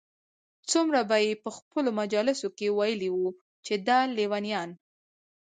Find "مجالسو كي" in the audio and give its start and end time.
1.99-2.67